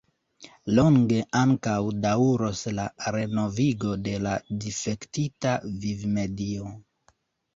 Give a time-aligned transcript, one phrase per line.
[0.77, 1.73] Longe ankaŭ
[2.05, 2.85] daŭros la
[3.17, 4.33] renovigo de la
[4.65, 5.51] difektita
[5.85, 6.73] vivmedio.